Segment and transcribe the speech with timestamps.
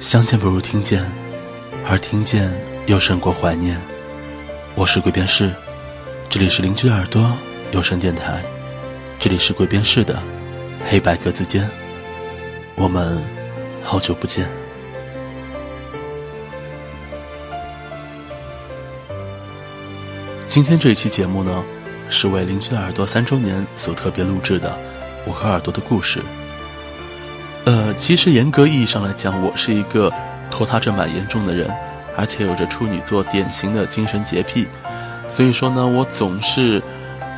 [0.00, 1.04] 相见不如听见，
[1.86, 2.50] 而听见
[2.86, 3.78] 又胜过怀念。
[4.74, 5.52] 我是鬼边士，
[6.30, 7.36] 这里是邻居的耳朵
[7.70, 8.42] 有声电台，
[9.18, 10.18] 这里是鬼边士的
[10.88, 11.68] 黑白格子间。
[12.76, 13.22] 我们
[13.84, 14.48] 好久不见。
[20.46, 21.62] 今天这一期节目呢，
[22.08, 24.74] 是为邻居的耳朵三周年所特别录制的，
[25.26, 26.22] 我和耳朵的故事。
[27.64, 30.12] 呃，其实严格意义上来讲，我是一个
[30.50, 31.70] 拖沓症蛮严重的人，
[32.16, 34.66] 而且有着处女座典型的精神洁癖，
[35.28, 36.82] 所以说呢，我总是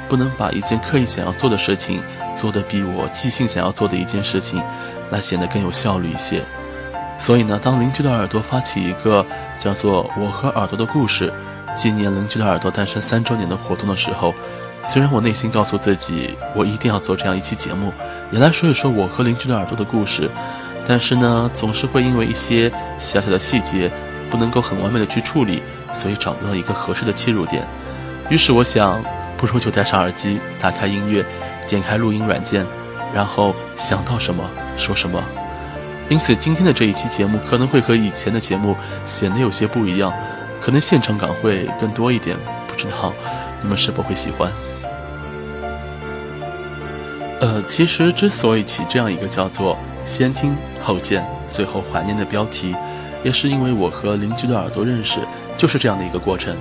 [0.08, 2.00] 不能把一件刻意想要做的事情
[2.36, 4.62] 做得比我即兴想要做的一件事情
[5.10, 6.42] 来显得更有效率一些。
[7.18, 9.26] 所以呢，当邻居的耳朵发起一个
[9.58, 11.32] 叫做“我和耳朵的故事”
[11.74, 14.32] 纪念邻居的耳朵诞生三周年的活动的时候，
[14.84, 17.92] 虽然我内心告诉自己，我一定要做这样一期节目。
[18.32, 20.28] 也来说一说我和邻居的耳朵的故事，
[20.86, 23.90] 但是呢，总是会因为一些小小的细节
[24.30, 27.62] 不能够很完美的去处理，所以找不到一个合适的切入点。
[28.30, 29.04] 于是我想，
[29.36, 31.22] 不如就戴上耳机，打开音乐，
[31.68, 32.66] 点开录音软件，
[33.14, 34.42] 然后想到什么
[34.78, 35.22] 说什么。
[36.08, 38.74] 因此，今天的这一期节目可能会和以前的节目
[39.04, 40.10] 显得有些不一样，
[40.58, 42.34] 可能现场感会更多一点，
[42.66, 43.12] 不知道
[43.60, 44.50] 你们是否会喜欢。
[47.42, 49.76] 呃，其实之所以起这样一个叫做
[50.06, 52.72] “先听后见，最后怀念”的标题，
[53.24, 55.18] 也是因为我和邻居的耳朵认识
[55.58, 56.56] 就是这样的一个过程。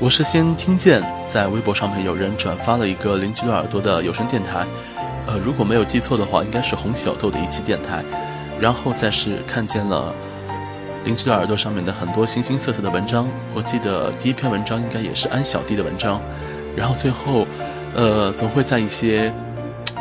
[0.00, 4.66] 我是先听见在微博上面有人转发了一个邻居的耳朵的有声电台，
[5.28, 8.02] 呃，如果没有记错的话，应该是红小豆的一期电台，
[8.58, 10.12] 然后再是看见了
[11.04, 13.28] 邻居的耳朵上面的很多形形色色的文章。
[13.54, 16.20] 我记得第一篇文章应该也是安小弟的文章，
[16.74, 17.46] 然后最后，
[17.94, 19.32] 呃，总会在一些。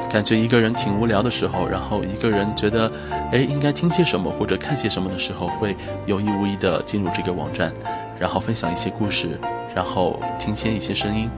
[0.09, 2.91] 感觉一个人挺无聊的时候，然后一个人觉得，
[3.31, 5.75] 哎，应该听些什么或者看些什么的时候，会
[6.05, 7.73] 有意无意的进入这个网站，
[8.17, 9.39] 然后分享一些故事，
[9.75, 11.29] 然后听见一些声音。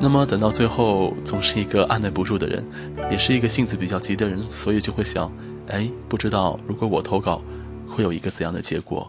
[0.00, 2.64] 那么等到最后，总是一个按耐不住的人，
[3.10, 5.30] 也是一个性子比较急的人，所以就会想，
[5.68, 7.40] 哎，不知道如果我投稿，
[7.88, 9.08] 会有一个怎样的结果。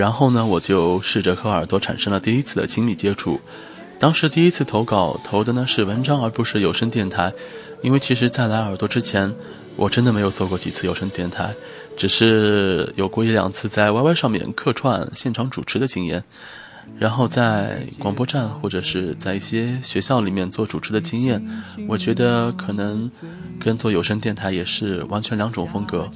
[0.00, 3.38] 然后呢，我就试着和耳朵产生了第一次的亲密接触。
[3.98, 7.34] 当时第一次投稿投的呢是文章，而不是有声电台，
[7.82, 9.34] 因为其实，在来耳朵之前，
[9.76, 11.54] 我真的没有做过几次有声电台，
[11.98, 16.24] 只是有过一两次在 YY 上面客串现场主持的经验。
[16.98, 21.42] 然后在广播站或者是在一些学校里面做主持的经验，
[21.88, 23.10] 我觉得可能
[23.58, 26.10] 跟做有声电台也是完全两种风格。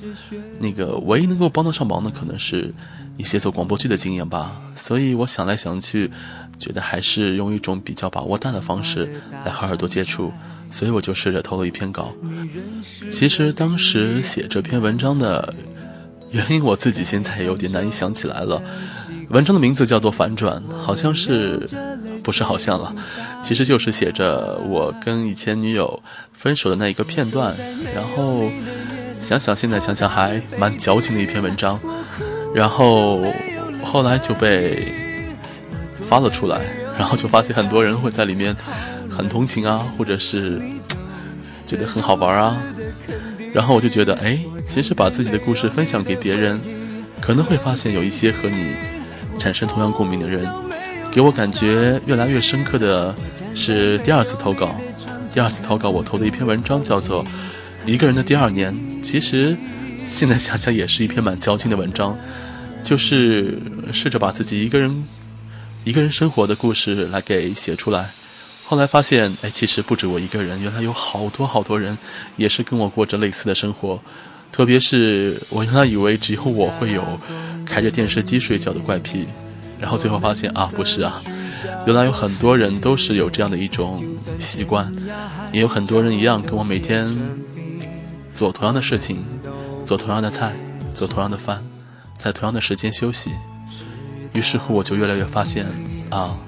[0.59, 2.75] 那个唯一能够帮得上忙的，可能是
[3.17, 4.61] 一些做广播剧的经验吧。
[4.75, 6.11] 所以我想来想去，
[6.59, 9.09] 觉得还是用一种比较把握大的方式
[9.45, 10.31] 来和耳朵接触，
[10.69, 12.13] 所以我就试着投了一篇稿。
[13.11, 15.55] 其实当时写这篇文章的。
[16.31, 18.61] 原因我自己现在也有点难以想起来了。
[19.35, 21.69] 文章的名字叫做《反转》，好像是，
[22.23, 22.95] 不是好像了，
[23.43, 26.01] 其实就是写着我跟以前女友
[26.33, 27.53] 分手的那一个片段。
[27.93, 28.49] 然后
[29.21, 31.81] 想想现在想想还蛮矫情的一篇文章。
[32.55, 33.25] 然后
[33.83, 34.95] 后来就被
[36.09, 36.61] 发了出来，
[36.97, 38.55] 然后就发现很多人会在里面
[39.11, 40.63] 很同情啊，或者是
[41.67, 42.57] 觉得很好玩啊。
[43.53, 44.39] 然后我就觉得，哎，
[44.69, 46.61] 其实把自己的故事分享给别人，
[47.21, 48.77] 可能会发现有一些和你
[49.39, 50.49] 产生同样共鸣的人。
[51.11, 53.15] 给我感觉越来越深刻的
[53.55, 54.75] 是第二次投稿。
[55.33, 57.25] 第二次投稿，我投的一篇文章叫做
[57.87, 58.73] 《一个人的第二年》。
[59.03, 59.57] 其实
[60.05, 62.17] 现在想想，也是一篇蛮矫情的文章，
[62.83, 63.59] 就是
[63.93, 65.05] 试着把自己一个人
[65.85, 68.11] 一个人生活的故事来给写出来。
[68.65, 71.99] 后来发现，哎，其实不止我一个人，原来有好多好多人，
[72.37, 74.01] 也是跟我过着类似的生活。
[74.55, 77.03] 特别是我原来以为只有我会有
[77.67, 79.27] 开着电视机睡觉的怪癖，
[79.81, 81.21] 然后最后发现啊，不是啊，
[81.89, 84.05] 原来有很多人都是有这样的一种
[84.39, 84.95] 习惯，
[85.53, 87.05] 也有很多人一样跟我每天
[88.33, 89.25] 做同样的事情，
[89.85, 90.53] 做同样的菜，
[90.95, 91.61] 做同样的饭，
[92.17, 93.33] 在同样的时间休息。
[94.35, 95.67] 于是乎，我就越来越发现，
[96.11, 96.39] 啊，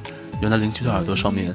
[0.41, 1.53] 原来邻居的耳朵上面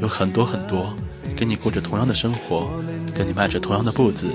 [0.00, 0.94] 有很多很多
[1.36, 2.70] 跟你过着同样的生活，
[3.18, 4.30] 跟你迈着同样的步子，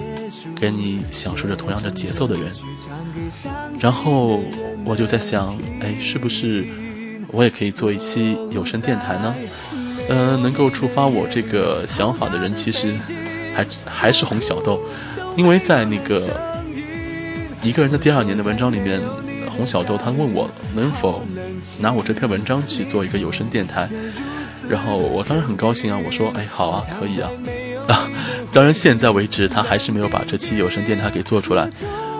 [0.60, 2.52] 跟你享受着同样的节奏的人。
[3.80, 4.42] 然后
[4.84, 6.68] 我就在想，哎，是不是
[7.30, 9.34] 我也可以做一期有声电台呢？
[10.10, 12.94] 呃，能够触发我这个想法的人，其实
[13.56, 14.82] 还还是红小豆，
[15.38, 16.30] 因为在那个
[17.62, 19.02] 一个人的第二年的文章里面。
[19.56, 21.22] 红小豆他问我能否
[21.80, 23.88] 拿我这篇文章去做一个有声电台，
[24.68, 27.30] 然后我当然很高兴啊，我说哎好啊可以啊
[27.88, 28.10] 啊，
[28.54, 31.68] 当然现在为止他还是没有把这期有声电台给做出来，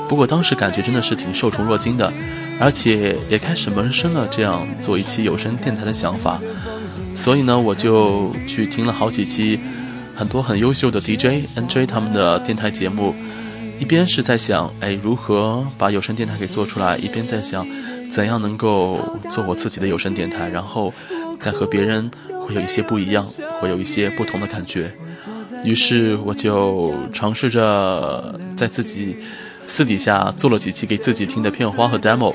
[0.10, 2.12] 不过当时感觉真的是挺受宠若惊的，
[2.60, 6.42] 而且也开始萌生了这样做一期有声电台的想法，
[7.14, 9.60] 所以呢我就去听了好几期
[10.16, 13.14] 很多很优秀的 DJ NJ 他们的电台节目。
[13.80, 17.68] 一边是在想，哎，如何把有声电台给做出来，一边在想，
[18.12, 20.94] 怎样能够做我自己的有声电台，然后，
[21.40, 22.10] 再和别人
[22.48, 23.26] 会有一些不一样，
[23.60, 24.94] 会有一些不同的感觉。
[25.64, 29.18] 于是我就尝试着在自己
[29.66, 32.34] 私底下做了几期给自己听的片花和 demo，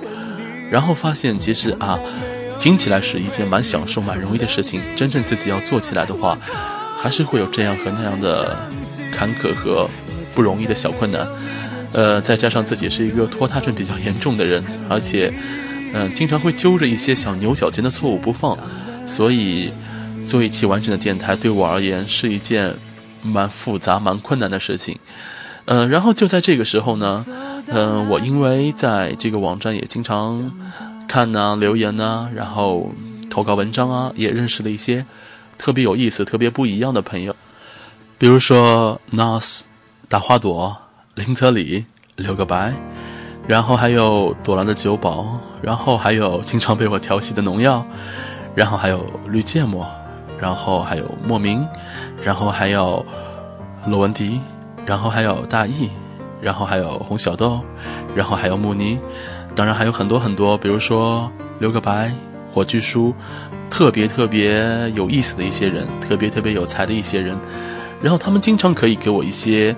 [0.71, 1.99] 然后发现其实啊，
[2.59, 6.39] 听起来是一件蛮享受、蛮容易的事情，真正自己要做起来的话，
[6.97, 8.57] 还是会有这样和那样的
[9.13, 9.89] 坎坷和。
[10.35, 11.27] 不容易的小困难，
[11.93, 15.33] 呃，再加上自己是一个拖沓症比较严重的人，而且，
[15.93, 18.57] 嗯，经常会揪着一些小牛角尖的错误不放，
[19.05, 19.73] 所以
[20.25, 22.73] 做一期完整的电台对我而言是一件
[23.23, 24.99] 蛮复杂、蛮困难的事情。
[25.67, 27.25] 嗯，然后就在这个时候呢，
[27.67, 30.53] 嗯，我因为在这个网站也经常
[31.07, 32.93] 看呐留言呐，然后
[33.31, 35.05] 投稿文章啊，也认识了一些
[35.59, 37.35] 特别有意思、特别不一样的朋友，
[38.19, 39.61] 比如说 Nas。
[40.11, 40.75] 大花朵、
[41.17, 41.85] 林泽里、
[42.17, 42.73] 留个白，
[43.47, 47.85] 然后还有朵兰的酒保，然后还有经常被我调戏的农药，
[48.55, 49.87] 然后还有绿芥末，
[50.41, 51.67] 然后还有莫名，
[52.23, 53.05] 然后还有
[53.87, 54.41] 罗文迪，
[54.87, 55.91] 然后还有大义，
[56.41, 57.61] 然后还有红小豆，
[58.15, 58.99] 然后还有慕尼，
[59.55, 62.13] 当然还有很多很多，比如说留个白、
[62.53, 63.15] 火炬叔，
[63.69, 67.37] 特别特别有意思的一些人，特别特别有才的一些人。
[68.01, 69.75] 然后他们经常可以给我一些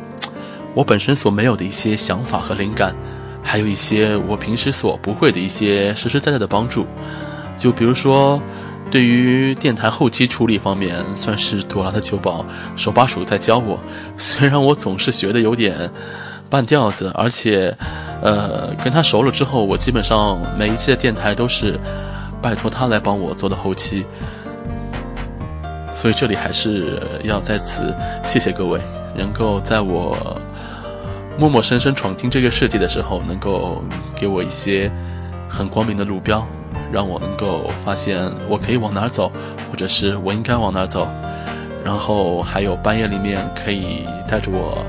[0.75, 2.95] 我本身所没有的一些想法和灵感，
[3.43, 6.87] 还有一些我平时所不会的一些实实在在的帮助。
[7.59, 8.41] 就比如说，
[8.91, 12.45] 对于电台后期处理方面，算是朵拉的酒保
[12.77, 13.79] 手把手在教我。
[14.19, 15.91] 虽然我总是学的有点
[16.51, 17.77] 半吊子，而且，
[18.21, 21.79] 呃，跟他熟了之后，我基本上每一期的电台都是
[22.43, 24.05] 拜托他来帮我做的后期。
[25.95, 27.95] 所以这里还是要在此
[28.25, 28.81] 谢谢各位，
[29.17, 30.37] 能够在我
[31.39, 33.85] 默默生生闯进这个世界的时候，能够
[34.17, 34.91] 给我一些
[35.49, 36.45] 很光明的路标，
[36.93, 39.31] 让我能够发现我可以往哪儿走，
[39.71, 41.09] 或者是我应该往哪儿走。
[41.85, 44.85] 然后还有半夜里面可以带着我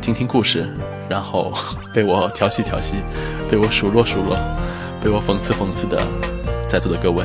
[0.00, 0.68] 听听故事，
[1.08, 1.52] 然后
[1.94, 2.96] 被我调戏调戏，
[3.50, 4.36] 被我数落数落，
[5.02, 6.00] 被我讽刺讽刺的
[6.66, 7.24] 在座的各位，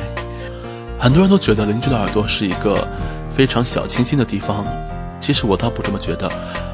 [0.98, 2.86] 很多人都觉得邻居的耳朵是一个。
[3.36, 4.64] 非常小清新的地方，
[5.20, 6.26] 其实我倒不这么觉得。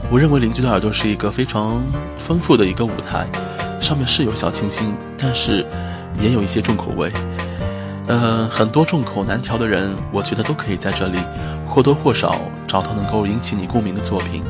[0.09, 1.83] 我认为邻居的耳朵是一个非常
[2.17, 3.27] 丰富的一个舞台，
[3.81, 5.67] 上面是有小清新，但是
[6.21, 7.13] 也有一些重口味。
[8.09, 11.19] 嗯，很多众口难调的人，我觉得都可以在这里
[11.69, 14.43] 或多或少找到能够引起你共鸣的作品，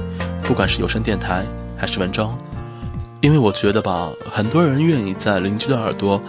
[0.42, 2.36] 不管是有声电台还是文章。
[3.20, 6.20] 因为我觉得吧，很多人愿意在邻居的耳朵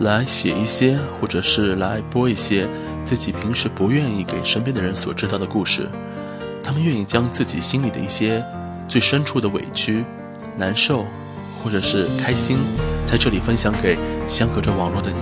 [0.00, 2.68] 来写一些，或者是来播一些。
[3.06, 5.86] 自己平时不愿意给身边的人所知道的故事，
[6.62, 8.42] 他们愿意将自己心里的一些
[8.88, 10.02] 最深处的委屈、
[10.56, 11.04] 难受，
[11.62, 12.56] 或者是开心，
[13.06, 15.16] 在这里分享给相隔着网络的你。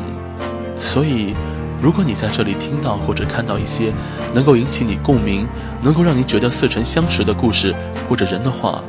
[0.79, 1.35] 所以，
[1.81, 3.93] 如果你在这里听到或者看到一些
[4.35, 5.47] 能够引起你共鸣、
[5.83, 7.75] 能够让你觉得似曾相识的故事
[8.09, 8.83] 或者人的话，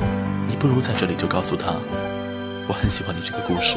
[0.46, 1.74] 你不如在这里就告诉他，
[2.66, 3.76] 我很喜欢你这个故事。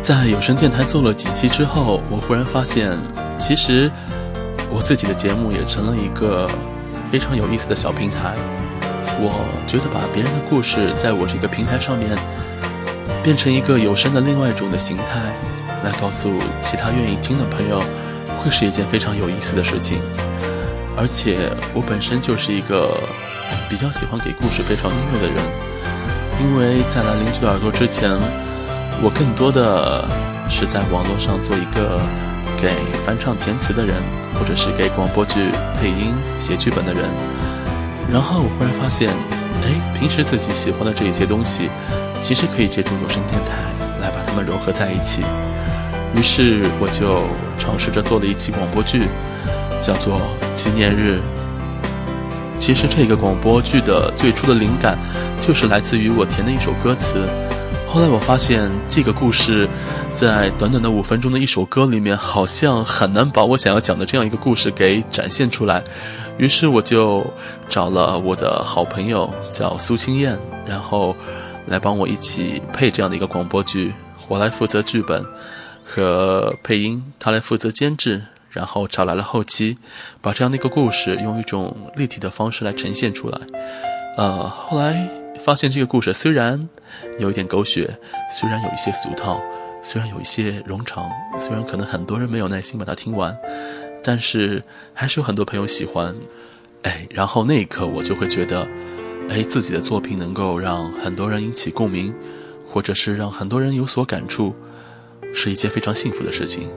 [0.00, 2.98] 在有声电台做了几期之后，我忽然发现，
[3.36, 3.90] 其实
[4.70, 6.50] 我自己的节目也成了一个
[7.10, 8.34] 非常有意思的小平台。
[9.24, 9.30] 我
[9.68, 12.10] 觉得把别人的故事在我这个平台上面
[13.22, 15.32] 变成一个有声的另外一种的形态，
[15.84, 16.28] 来告诉
[16.60, 17.80] 其他愿意听的朋友，
[18.42, 20.00] 会是一件非常有意思的事情。
[20.96, 22.98] 而且我本身就是一个
[23.70, 25.38] 比较喜欢给故事配上音乐的人，
[26.40, 28.10] 因为在来邻居的耳朵之前。
[29.02, 30.06] 我更多的
[30.48, 31.98] 是在网络上做一个
[32.60, 33.96] 给翻唱填词的人，
[34.38, 35.50] 或者是给广播剧
[35.80, 37.10] 配音、写剧本的人。
[38.12, 39.08] 然后我忽然发现，
[39.64, 41.70] 哎，平时自己喜欢的这一些东西，
[42.20, 43.54] 其实可以借助有声电台
[44.02, 45.22] 来把它们融合在一起。
[46.14, 47.24] 于是我就
[47.58, 49.04] 尝试着做了一期广播剧，
[49.80, 50.20] 叫做
[50.54, 51.22] 《纪念日》。
[52.60, 54.98] 其实这个广播剧的最初的灵感，
[55.40, 57.26] 就是来自于我填的一首歌词。
[57.92, 59.68] 后来我发现，这个故事
[60.10, 65.84] 在短短的五分钟的一首歌里面，好像很难把我想要讲的这样一个故事给展现出来。
[66.38, 67.22] 于是我就
[67.68, 71.14] 找了我的好朋友叫苏青燕，然后
[71.66, 73.92] 来帮我一起配这样的一个广播剧。
[74.26, 75.22] 我来负责剧本
[75.84, 79.76] 和配音，他来负责监制，然后找来了后期，
[80.22, 83.38] 把这样的一个故事用一种立体的方式来呈现出来。
[84.16, 85.10] 呃，后来。
[85.44, 86.68] 发现这个故事虽然
[87.18, 87.96] 有一点狗血，
[88.38, 89.40] 虽然有一些俗套，
[89.82, 93.36] 虽然有一些冗长，虽然可能很多人没有耐心把它听完，
[94.02, 96.14] 但是还是有很多朋友喜欢。
[96.82, 98.66] 哎，然后那一刻我就会觉得，
[99.28, 102.12] 哎，自己的作品能够让很多人引起共鸣，
[102.68, 104.54] 或者是让很多人有所感触，
[105.32, 106.68] 是一件非常幸福的事情。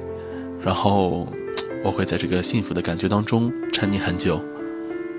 [0.61, 1.27] 然后
[1.83, 4.39] 我会在这个幸福的感觉当中沉溺很久。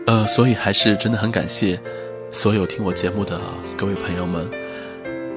[0.07, 1.81] 呃，所以还是真的很感谢。
[2.31, 3.41] 所有听我节目的
[3.77, 4.49] 各位朋友们，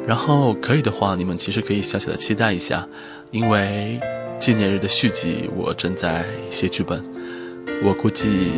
[0.10, 2.88] 然后可以的话，你们其实可以小小的期待一下，
[3.30, 4.00] 因为
[4.40, 7.06] 纪念日的续集我正在写剧本，
[7.84, 8.50] 我估计，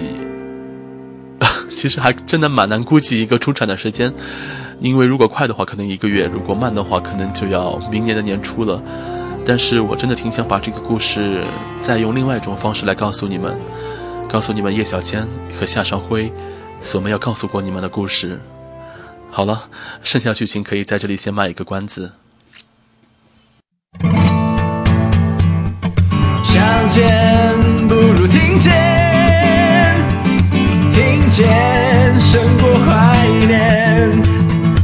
[1.75, 4.13] 其实还真的蛮难估计一个出产的时间，
[4.79, 8.81] 因为如果快的话可能一个月，如果慢的话可能就要明年的年初了，
[9.45, 11.43] 但是我真的挺想把这个故事
[11.81, 13.53] 再用另外一种方式来告诉你们，
[14.29, 15.27] 告诉你们叶小千
[15.59, 16.31] 和夏少辉。
[16.83, 18.39] 所没有告诉过你们的故事。
[19.33, 19.69] 好了，
[20.03, 22.11] 剩下剧情可以在这里先卖一个关子。
[26.43, 29.95] 相见不如听见，
[30.93, 34.21] 听见胜过怀念。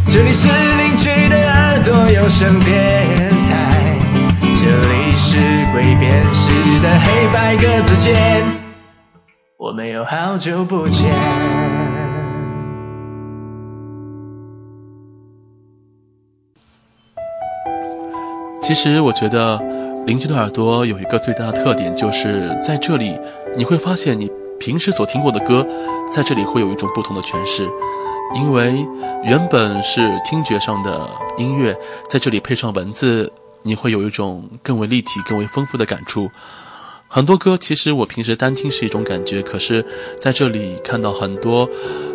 [0.10, 3.18] 这里是邻居的耳朵有声电
[3.50, 4.00] 台，
[4.42, 5.38] 这里是
[5.74, 8.44] 鬼辨识的黑白格子间，
[9.58, 11.87] 我们有好久不见。
[18.67, 19.57] 其实我觉得，
[20.05, 23.17] 邻居的耳朵有一个最大的特点，就是在这里
[23.55, 25.65] 你会发现你平时所听过的歌，
[26.13, 27.65] 在这里会有一种不同的诠释，
[28.36, 28.86] 因为
[29.24, 31.74] 原本是听觉上的音乐，
[32.09, 33.31] 在这里配上文字，
[33.63, 36.29] 你会有一种更为立体、更为丰富的感触。
[37.07, 39.86] 很多歌其实我平时单听是一种感觉，可是
[40.19, 41.69] 在这里看到很多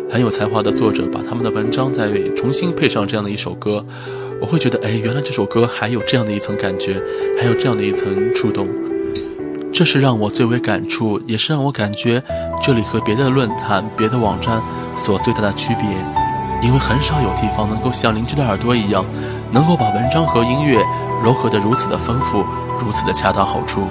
[0.07, 3.83] 很有才华的作者把他们的文章再重新配上这样的一首歌。
[4.43, 7.01] 我会觉得，哎，原来这首歌还有这样的一层感觉，
[7.39, 8.67] 还有这样的一层触动，
[9.71, 12.21] 这是让我最为感触，也是让我感觉
[12.61, 14.61] 这里和别的论坛、别的网站
[14.97, 15.87] 所最大的区别，
[16.61, 19.05] 因为很少有地方能够像邻居的耳朵一样，
[19.53, 20.83] 能够把文章和音乐
[21.23, 22.43] 糅合得如此的丰富，
[22.81, 23.87] 如此的恰到好处。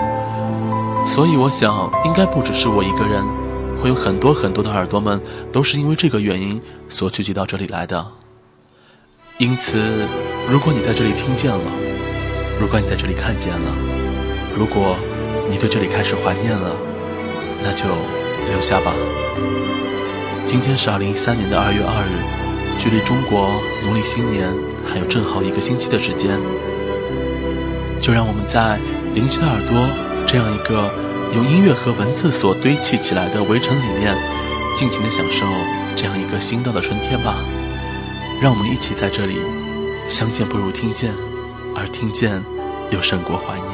[1.06, 3.24] 所以我想，应该不只是我一个人，
[3.80, 5.18] 会有很多很多的耳朵们
[5.50, 8.06] 都是因为这个原因所聚集到这里来的。
[9.38, 10.06] 因此，
[10.52, 11.64] 如果你在这里听见了，
[12.60, 13.74] 如果你在这里看见了，
[14.54, 14.98] 如果
[15.50, 16.76] 你对这里开始怀念了，
[17.62, 17.86] 那就
[18.50, 18.92] 留下吧。
[20.44, 22.20] 今天是二零一三年的二月二日，
[22.78, 23.48] 距离中国
[23.82, 24.46] 农历新年
[24.86, 26.38] 还有正好一个星期的时间，
[27.98, 28.78] 就让我们在
[29.14, 29.88] 邻居的耳朵
[30.26, 30.92] 这样一个
[31.34, 34.14] 用音乐和文字所堆砌起来的围城里面，
[34.76, 35.46] 尽情的享受
[35.96, 37.38] 这样一个新到的春天吧。
[38.42, 39.38] 让我们一起在这里，
[40.06, 41.12] 相见不如听见，
[41.74, 42.42] 而听见
[42.90, 43.70] 又胜过怀念。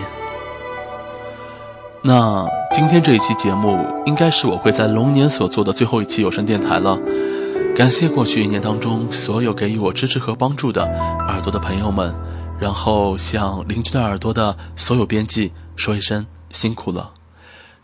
[2.00, 6.98] 那今天这一期节目，应该是我会在龙年所做的最后一期有声电台了。
[7.74, 10.84] 感谢过去一年当中所有给予我支持和帮助的
[11.28, 12.14] 耳朵的朋友们，
[12.60, 17.10] 然后向邻居的耳朵的所有编辑说一声辛苦了。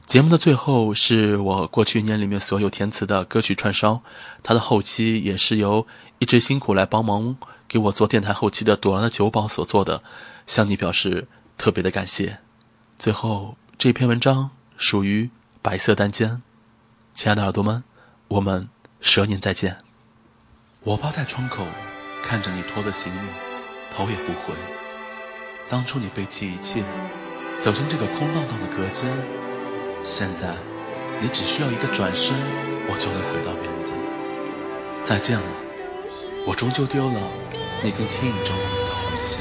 [0.06, 4.02] 节目的最后是我过去一年里面所有填词的歌曲串烧，
[4.42, 5.86] 它的后期也是由
[6.18, 10.02] 一直辛苦来帮忙给我做电台后期的朵拉的酒保所做的，
[10.46, 12.38] 向你表示特别的感谢。
[12.98, 15.30] 最后这篇文章属于
[15.62, 16.42] 白色单间，
[17.16, 17.82] 亲爱的耳朵们，
[18.28, 18.68] 我们
[19.00, 19.78] 蛇年再见。
[20.82, 21.66] 我趴在窗口，
[22.22, 23.28] 看着你拖的行李，
[23.96, 24.54] 头也不回。
[25.68, 26.84] 当初你背弃一切，
[27.60, 29.10] 走进这个空荡荡的隔间。
[30.06, 30.54] 现在，
[31.18, 32.36] 你只需要一个转身，
[32.86, 33.90] 我就能回到原地。
[35.00, 35.46] 再见了，
[36.46, 37.20] 我终究丢了
[37.82, 39.40] 那根牵引着我们的红线。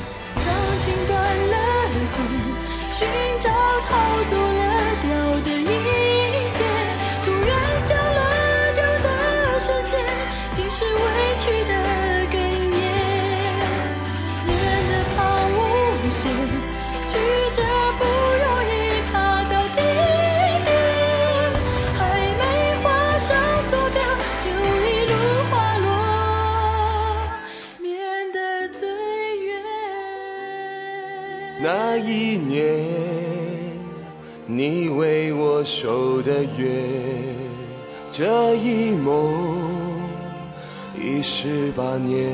[41.93, 42.27] 那年，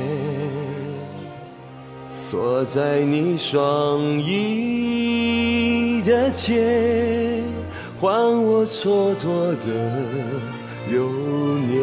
[2.08, 7.42] 锁在你双翼的肩，
[8.00, 10.00] 换我蹉跎的
[10.88, 11.10] 流
[11.68, 11.76] 年，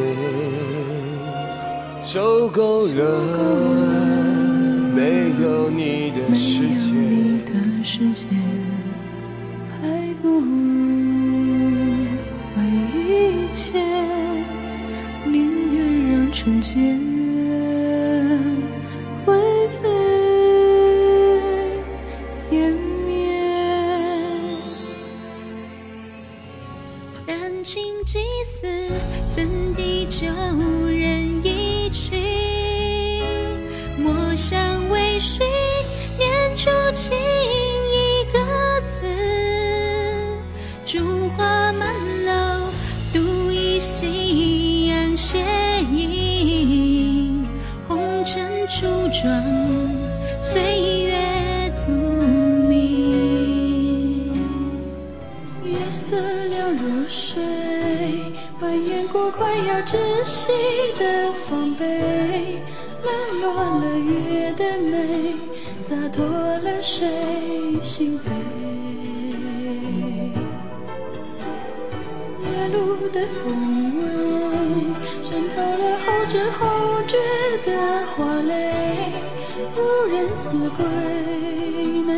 [2.03, 3.03] 受够了。
[4.95, 8.25] 没有你的世界，
[9.69, 9.85] 还
[10.23, 10.49] 不如
[12.57, 12.59] 为
[12.95, 13.79] 一切，
[15.27, 15.35] 宁
[15.75, 15.77] 愿
[16.09, 16.73] 让纯洁
[40.87, 41.93] 烛花满
[42.25, 42.71] 楼，
[43.11, 45.37] 独倚夕阳斜
[45.91, 47.45] 影，
[47.89, 49.43] 红尘初妆，
[50.53, 51.91] 岁月如
[52.69, 54.31] 明。
[55.65, 57.43] 月色凉如水，
[58.61, 60.53] 蜿蜒过快要窒息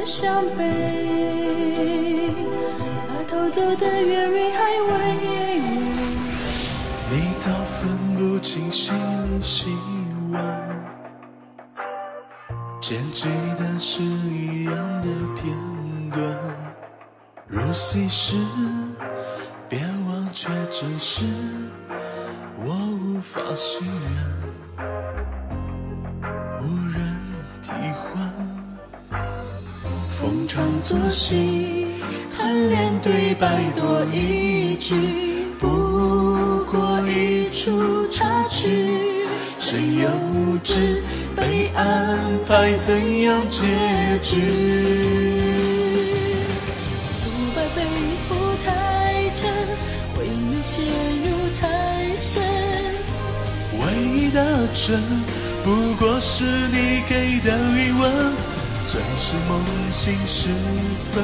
[0.10, 2.34] 归难相背，
[3.08, 4.92] 把偷走的月蕊还未
[5.28, 5.60] 微。
[7.12, 7.14] 你
[7.46, 7.80] 早分
[8.16, 9.70] 不清心里希
[10.32, 10.42] 望。
[12.82, 15.56] 剪辑的是一样的片
[16.12, 16.20] 段，
[17.48, 18.36] 如昔时，
[19.68, 21.24] 别忘却只是
[22.58, 24.39] 我无法信任，
[30.90, 31.86] 作戏，
[32.36, 34.96] 贪恋对白多一句，
[35.60, 35.68] 不
[36.66, 39.24] 过一出插曲，
[39.56, 40.10] 谁又
[40.64, 41.04] 知？
[41.36, 43.68] 被安排怎样结
[44.24, 44.42] 局？
[47.24, 47.84] 独白背
[48.28, 48.34] 负
[48.66, 49.48] 太沉，
[50.18, 50.84] 为你陷
[51.22, 51.30] 入
[51.62, 52.42] 太深。
[53.80, 53.80] 唯
[54.12, 55.00] 一的真，
[55.64, 58.49] 不过是你给的余温。
[58.92, 60.50] 最是梦醒时
[61.14, 61.24] 分，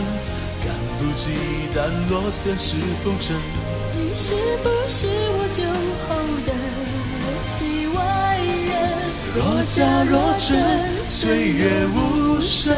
[0.63, 1.31] 赶不及
[1.73, 1.77] 掸
[2.11, 3.35] 落现实风尘。
[3.93, 5.63] 你是不是我酒
[6.05, 6.07] 后
[6.45, 6.49] 的
[7.41, 7.97] 戏外
[8.67, 8.71] 人？
[9.33, 9.41] 若
[9.73, 10.53] 假若真，
[11.03, 12.75] 岁月无声，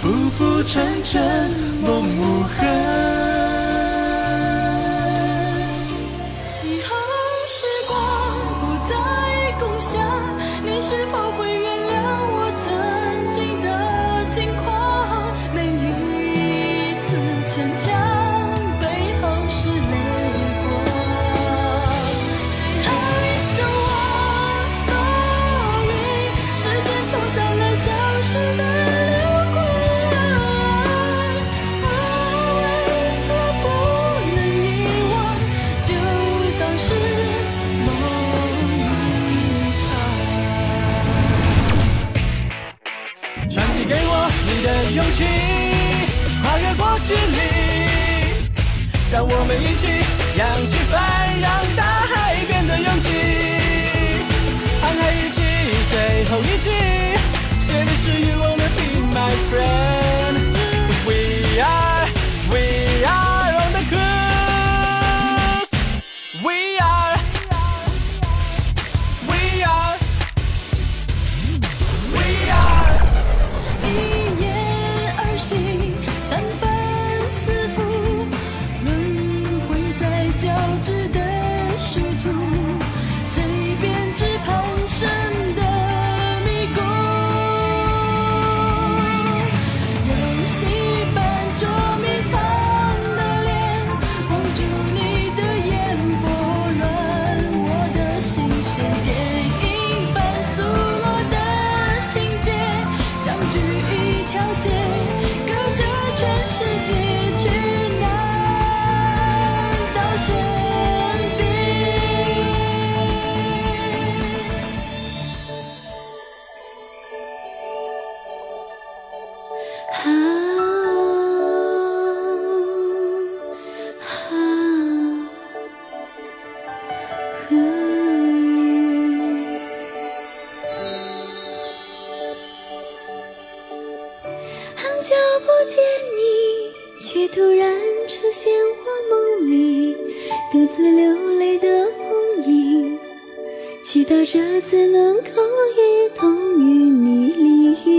[0.00, 1.48] 浮浮沉沉，
[1.80, 3.21] 梦无痕。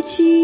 [0.05, 0.42] 离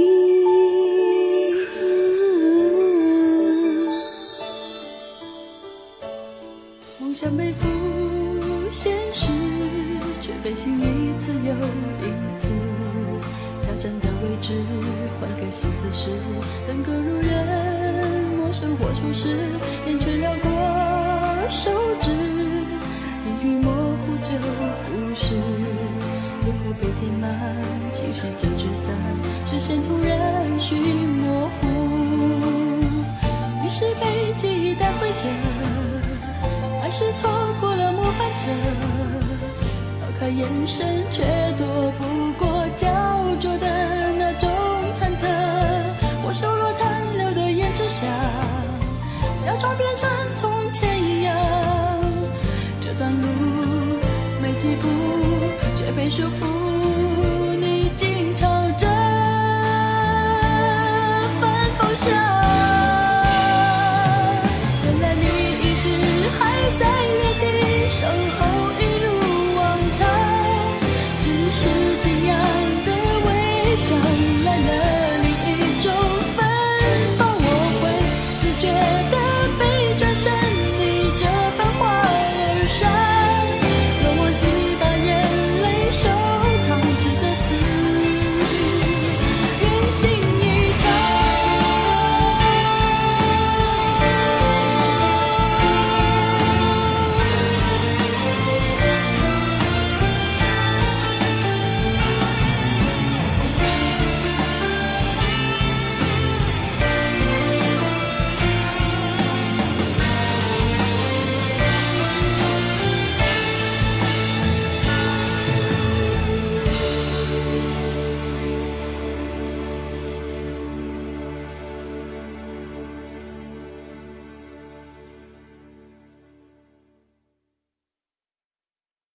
[56.19, 56.58] should